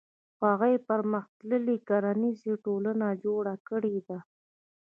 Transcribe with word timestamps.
هغوی 0.45 0.75
پرمختللې 0.87 1.77
کرنیزه 1.87 2.53
ټولنه 2.65 3.07
جوړه 3.23 3.53
کړې 3.69 3.97
ده. 4.07 4.19